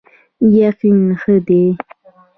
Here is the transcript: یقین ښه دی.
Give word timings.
یقین 0.59 0.99
ښه 1.21 1.35
دی. 1.47 1.63